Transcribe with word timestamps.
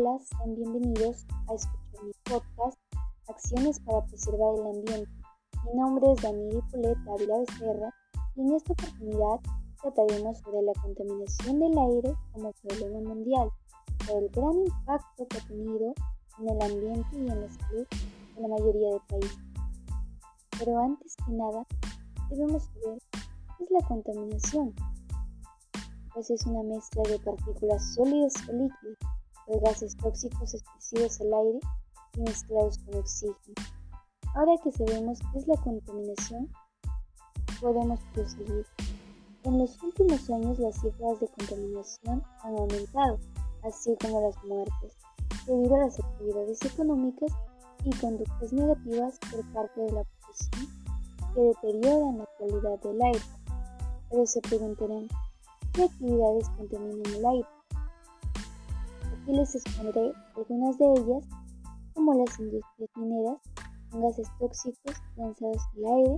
Hola, 0.00 0.16
sean 0.20 0.54
bienvenidos 0.54 1.26
a 1.48 1.54
escuchar 1.54 2.04
mi 2.04 2.12
podcast 2.22 2.78
Acciones 3.26 3.80
para 3.80 4.04
preservar 4.06 4.54
el 4.54 4.66
ambiente. 4.78 5.10
Mi 5.64 5.80
nombre 5.80 6.12
es 6.12 6.22
Daniel 6.22 6.62
Polet 6.70 6.98
Ávila 7.08 7.38
Becerra 7.38 7.94
y 8.36 8.42
en 8.42 8.54
esta 8.54 8.74
oportunidad 8.74 9.40
trataremos 9.82 10.38
sobre 10.38 10.62
la 10.62 10.72
contaminación 10.80 11.58
del 11.58 11.78
aire 11.78 12.14
como 12.32 12.52
problema 12.52 13.08
mundial, 13.08 13.50
por 14.06 14.22
el 14.22 14.28
gran 14.28 14.66
impacto 14.66 15.26
que 15.26 15.36
ha 15.36 15.48
tenido 15.48 15.94
en 16.38 16.48
el 16.48 16.62
ambiente 16.62 17.08
y 17.14 17.16
en 17.16 17.40
la 17.40 17.50
salud 17.50 17.86
de 18.36 18.40
la 18.40 18.48
mayoría 18.48 18.90
de 18.92 19.00
países. 19.08 19.38
Pero 20.60 20.78
antes 20.78 21.16
que 21.16 21.32
nada, 21.32 21.66
debemos 22.30 22.62
saber 22.62 22.98
qué 23.58 23.64
es 23.64 23.70
la 23.72 23.88
contaminación 23.88 24.74
pues 26.18 26.30
es 26.30 26.46
una 26.46 26.64
mezcla 26.64 27.02
de 27.04 27.18
partículas 27.20 27.94
sólidas 27.94 28.34
o 28.48 28.52
líquidas, 28.52 28.98
de 29.48 29.58
gases 29.60 29.96
tóxicos 29.96 30.54
expresivos 30.54 31.20
al 31.20 31.34
aire 31.34 31.60
y 32.14 32.20
mezclados 32.20 32.78
con 32.78 32.96
oxígeno. 32.96 33.54
Ahora 34.34 34.52
que 34.62 34.72
sabemos 34.72 35.18
qué 35.32 35.38
es 35.38 35.48
la 35.48 35.56
contaminación, 35.56 36.50
podemos 37.60 38.00
proseguir. 38.14 38.66
En 39.44 39.58
los 39.58 39.82
últimos 39.82 40.28
años 40.30 40.58
las 40.58 40.80
cifras 40.80 41.20
de 41.20 41.28
contaminación 41.28 42.22
han 42.42 42.58
aumentado, 42.58 43.18
así 43.64 43.96
como 44.00 44.20
las 44.20 44.44
muertes, 44.44 44.96
debido 45.46 45.76
a 45.76 45.86
las 45.86 45.98
actividades 45.98 46.62
económicas 46.64 47.32
y 47.84 47.90
conductas 47.96 48.52
negativas 48.52 49.18
por 49.30 49.52
parte 49.52 49.80
de 49.80 49.92
la 49.92 50.04
población 50.04 50.68
que 51.34 51.40
deterioran 51.40 52.18
la 52.18 52.28
calidad 52.38 52.78
del 52.80 53.02
aire. 53.02 53.20
Pero 54.10 54.26
se 54.26 54.40
preguntarán, 54.40 55.08
¿Qué 55.78 55.84
actividades 55.84 56.48
contaminan 56.56 57.14
el 57.14 57.24
aire? 57.24 57.57
Aquí 59.28 59.36
les 59.36 59.54
expondré 59.54 60.10
algunas 60.36 60.78
de 60.78 60.86
ellas, 60.86 61.22
como 61.92 62.14
las 62.14 62.40
industrias 62.40 62.90
mineras, 62.96 63.36
con 63.90 64.00
gases 64.00 64.26
tóxicos 64.38 64.96
lanzados 65.16 65.62
al 65.76 65.96
aire, 65.98 66.16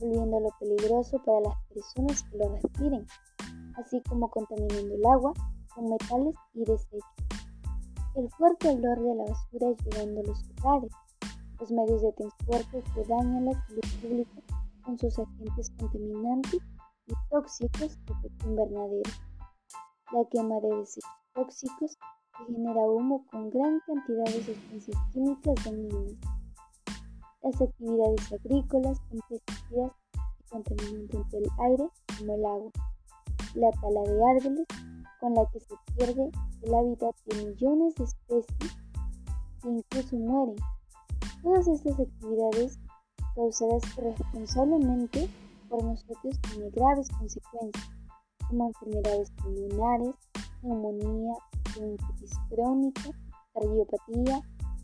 volviéndolo 0.00 0.48
peligroso 0.58 1.22
para 1.24 1.38
las 1.42 1.54
personas 1.72 2.24
que 2.24 2.36
lo 2.36 2.52
respiren, 2.54 3.06
así 3.76 4.02
como 4.08 4.28
contaminando 4.28 4.92
el 4.92 5.06
agua 5.06 5.32
con 5.72 5.84
metales 5.84 6.34
y 6.54 6.64
desechos. 6.64 7.00
El 8.16 8.28
fuerte 8.30 8.70
olor 8.70 9.02
de 9.04 9.14
la 9.14 9.22
basura 9.22 9.76
llegando 9.84 10.20
a 10.20 10.24
los 10.24 10.44
hogares, 10.58 10.92
los 11.60 11.70
medios 11.70 12.02
de 12.02 12.12
transporte 12.12 12.82
que 12.92 13.04
dañan 13.04 13.44
la 13.44 13.52
salud 13.52 13.82
pública 14.02 14.42
con 14.82 14.98
sus 14.98 15.16
agentes 15.16 15.70
contaminantes 15.78 16.60
y 17.06 17.12
tóxicos 17.30 17.96
de 18.04 18.14
efecto 18.14 18.48
invernadero. 18.48 19.10
La 20.12 20.24
quema 20.28 20.58
de 20.58 20.76
desechos 20.76 21.18
tóxicos 21.34 21.96
que 22.38 22.52
genera 22.52 22.80
humo 22.80 23.24
con 23.30 23.50
gran 23.50 23.80
cantidad 23.86 24.24
de 24.24 24.42
sustancias 24.44 24.96
químicas 25.12 25.54
dañinas. 25.64 26.14
Las 27.42 27.60
actividades 27.60 28.32
agrícolas 28.32 29.00
con 29.00 29.20
pesticidas 29.28 29.92
y 30.14 30.48
contaminantes 30.50 31.30
del 31.30 31.46
aire 31.58 31.88
como 32.18 32.34
el 32.34 32.44
agua. 32.46 32.70
La 33.54 33.70
tala 33.72 34.02
de 34.02 34.24
árboles 34.24 34.66
con 35.20 35.34
la 35.34 35.44
que 35.52 35.60
se 35.60 35.74
pierde 35.96 36.30
el 36.62 36.74
hábitat 36.74 37.16
de 37.26 37.46
millones 37.46 37.94
de 37.96 38.04
especies 38.04 38.76
que 39.62 39.68
incluso 39.68 40.16
mueren. 40.16 40.56
Todas 41.42 41.68
estas 41.68 41.98
actividades 42.00 42.78
causadas 43.34 43.96
responsablemente 43.96 45.28
por 45.68 45.84
nosotros 45.84 46.38
tiene 46.50 46.70
graves 46.70 47.08
consecuencias, 47.10 47.90
como 48.48 48.68
enfermedades 48.68 49.30
pulmonares, 49.42 50.14
neumonía, 50.62 51.34
crónica, 52.48 53.10
cardiopatía, 53.54 54.40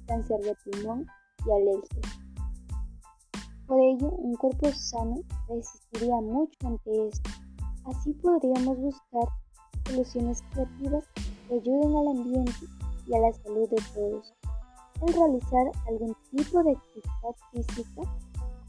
cáncer 0.06 0.41
de 0.41 0.55
pulmón 0.65 1.06
y 1.47 1.50
alergias. 1.50 2.19
Por 3.66 3.81
ello, 3.81 4.10
un 4.10 4.34
cuerpo 4.37 4.71
sano 4.72 5.16
resistiría 5.49 6.21
mucho 6.21 6.56
ante 6.66 7.09
esto. 7.09 7.31
Así 7.87 8.12
podríamos 8.15 8.78
buscar 8.78 9.28
soluciones 9.87 10.43
creativas 10.53 11.05
que 11.49 11.55
ayuden 11.55 11.97
al 11.97 12.09
ambiente 12.19 12.66
y 13.06 13.15
a 13.15 13.19
la 13.19 13.32
salud 13.32 13.69
de 13.71 13.82
todos. 13.94 14.34
Al 15.00 15.12
realizar 15.12 15.72
algún 15.88 16.16
tipo 16.31 16.62
de 16.62 16.72
actividad 16.72 17.34
física 17.53 18.03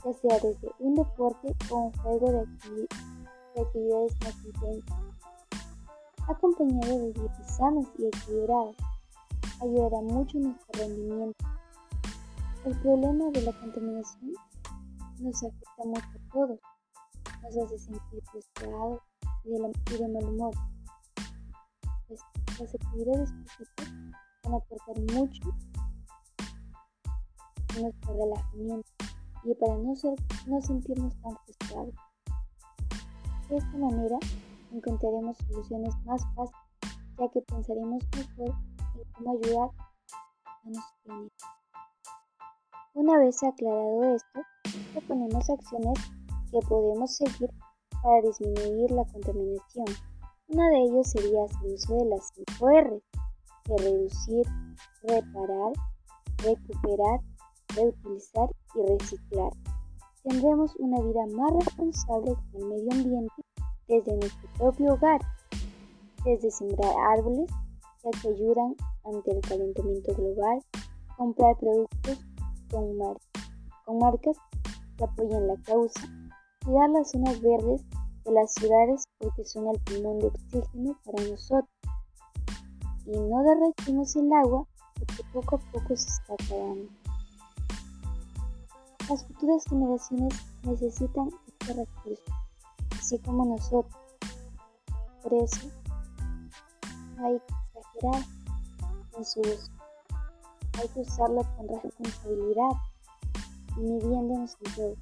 ya 0.05 0.13
sea 0.13 0.39
desde 0.39 0.69
un 0.79 0.95
deporte 0.95 1.55
o 1.71 1.75
un 1.75 1.91
juego 1.93 2.31
de, 2.31 2.87
actividades 3.61 4.13
más 4.21 4.45
intensas. 4.45 5.14
Acompañado 6.27 6.97
de 6.97 7.13
dietas 7.13 7.55
sanas 7.55 7.85
y 7.99 8.07
equilibradas, 8.07 8.75
ayudará 9.61 10.01
mucho 10.01 10.39
en 10.39 10.43
nuestro 10.45 10.81
rendimiento. 10.81 11.45
El 12.65 12.75
problema 12.79 13.29
de 13.29 13.41
la 13.43 13.51
contaminación 13.51 14.33
nos 15.19 15.43
afecta 15.43 15.83
mucho 15.85 16.01
a 16.01 16.33
todos, 16.33 16.59
nos 17.43 17.57
hace 17.57 17.77
sentir 17.77 18.23
frustrados 18.31 19.01
y 19.43 19.51
de, 19.51 20.07
mal 20.07 20.25
humor, 20.25 20.55
pues 22.07 22.19
las 22.59 22.73
actividades 22.73 23.31
físicas 23.55 23.93
van 24.43 24.53
a 24.53 24.57
aportar 24.57 24.99
mucho 25.13 25.43
en 27.75 27.81
nuestro 27.83 28.13
relajamiento 28.13 28.89
y 29.43 29.53
para 29.53 29.77
no, 29.77 29.93
no 30.47 30.61
sentirnos 30.63 31.15
tan 31.21 31.37
frustrados. 31.45 31.93
De 33.47 33.57
esta 33.57 33.77
manera 33.77 34.17
encontraremos 34.75 35.37
soluciones 35.37 35.95
más 36.05 36.21
fáciles, 36.35 36.99
ya 37.17 37.29
que 37.29 37.41
pensaremos 37.41 38.03
mejor 38.15 38.49
en 38.95 39.11
cómo 39.13 39.31
ayudar 39.31 39.69
a 40.45 40.69
nuestro 40.69 40.95
planeta. 41.03 41.45
Una 42.93 43.17
vez 43.19 43.43
aclarado 43.43 44.15
esto, 44.15 44.39
proponemos 44.93 45.49
acciones 45.49 45.99
que 46.51 46.59
podemos 46.67 47.15
seguir 47.15 47.49
para 48.01 48.21
disminuir 48.21 48.91
la 48.91 49.05
contaminación. 49.05 49.85
Una 50.47 50.69
de 50.69 50.83
ellos 50.83 51.09
sería 51.09 51.43
hacer 51.43 51.73
uso 51.73 51.95
de 51.95 52.05
las 52.05 52.31
5 52.35 52.69
R, 52.69 53.01
de 53.65 53.77
reducir, 53.77 54.45
reparar, 55.03 55.73
recuperar, 56.37 57.19
reutilizar 57.75 58.49
y 58.75 58.91
reciclar. 58.93 59.51
Tendremos 60.23 60.75
una 60.77 61.01
vida 61.01 61.25
más 61.35 61.65
responsable 61.65 62.33
con 62.51 62.61
el 62.61 62.67
medio 62.67 62.91
ambiente 62.91 63.45
desde 63.87 64.15
nuestro 64.17 64.49
propio 64.57 64.93
hogar, 64.93 65.21
desde 66.23 66.51
sembrar 66.51 66.93
árboles 67.17 67.49
que 68.21 68.29
ayudan 68.29 68.75
ante 69.03 69.31
el 69.31 69.41
calentamiento 69.41 70.13
global, 70.15 70.61
comprar 71.17 71.57
productos 71.57 72.19
con, 72.69 72.97
con 73.85 73.97
marcas 73.97 74.37
que 74.97 75.03
apoyan 75.03 75.47
la 75.47 75.55
causa, 75.63 76.01
cuidar 76.63 76.89
las 76.89 77.11
zonas 77.11 77.41
verdes 77.41 77.83
de 78.25 78.31
las 78.31 78.53
ciudades 78.53 79.03
porque 79.19 79.45
son 79.45 79.67
el 79.67 79.79
pulmón 79.81 80.19
de 80.19 80.27
oxígeno 80.27 80.99
para 81.05 81.23
nosotros. 81.27 81.69
Y 83.05 83.11
no 83.11 83.43
derretimos 83.43 84.15
el 84.15 84.31
agua 84.33 84.67
porque 84.97 85.23
poco 85.33 85.55
a 85.55 85.71
poco 85.71 85.95
se 85.95 86.07
está 86.07 86.33
acabando. 86.33 86.89
Las 89.09 89.23
futuras 89.27 89.63
generaciones 89.69 90.33
necesitan 90.63 91.29
este 91.47 91.73
recurso, 91.73 92.23
así 93.05 93.19
como 93.19 93.45
nosotros. 93.45 94.01
Por 95.21 95.33
eso, 95.35 95.69
hay 97.19 97.39
que 97.39 97.79
exagerar 97.79 98.23
en 99.15 99.25
su 99.25 99.39
uso. 99.41 99.71
Hay 100.79 100.87
que 100.89 101.01
usarlo 101.01 101.43
con 101.55 101.67
responsabilidad 101.67 102.71
y 103.77 103.79
midiéndonos 103.81 104.57
en. 104.57 104.97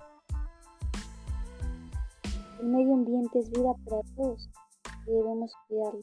El 2.59 2.68
medio 2.68 2.94
ambiente 2.94 3.40
es 3.40 3.50
vida 3.52 3.73
para 3.85 4.02
todos 4.16 4.49
y 5.08 5.11
debemos 5.11 5.53
cuidarlo. 5.67 6.02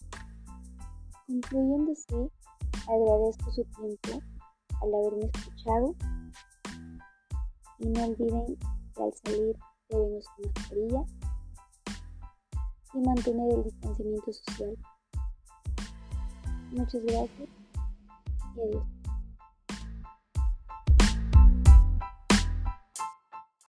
Concluyéndose, 1.26 2.30
agradezco 2.88 3.52
su 3.52 3.64
tiempo 3.64 4.22
al 4.80 4.94
haberme 4.94 5.30
escuchado 5.34 5.94
y 7.78 7.86
no 7.88 8.04
olviden 8.04 8.56
que 8.94 9.02
al 9.02 9.12
salir 9.22 9.56
deben 9.90 10.16
usar 10.16 10.34
mascarilla 10.46 11.19
y 12.94 12.98
mantener 12.98 13.52
el 13.54 13.64
distanciamiento 13.64 14.32
social. 14.32 14.76
Muchas 16.72 17.02
gracias 17.02 17.48
y 18.56 18.60
adiós. 18.60 18.99